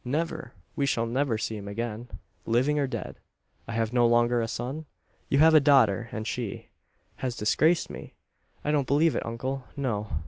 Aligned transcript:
"Never! 0.03 0.53
we 0.75 0.87
shall 0.87 1.05
never 1.05 1.37
see 1.37 1.55
him 1.57 1.67
again 1.67 2.07
living 2.47 2.79
or 2.79 2.87
dead. 2.87 3.19
I 3.67 3.73
have 3.73 3.93
no 3.93 4.07
longer 4.07 4.41
a 4.41 4.47
son?" 4.47 4.87
"You 5.29 5.37
have 5.37 5.53
a 5.53 5.59
daughter; 5.59 6.09
and 6.11 6.25
she" 6.25 6.69
"Has 7.17 7.37
disgraced 7.37 7.91
me!" 7.91 8.15
"I 8.65 8.71
don't 8.71 8.87
believe 8.87 9.15
it, 9.15 9.23
uncle 9.23 9.63
no." 9.77 10.07